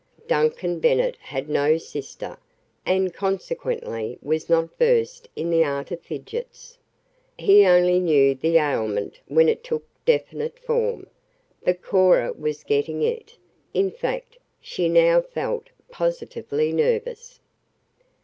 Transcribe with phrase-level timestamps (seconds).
[0.27, 2.39] Duncan Bennet had no sister,
[2.87, 6.79] and, consequently, was not versed in the art of "fidgets."
[7.37, 11.05] He only knew the ailment when it took definite form.
[11.63, 13.37] But Cora was getting it
[13.75, 17.39] in fact, she now felt positively nervous.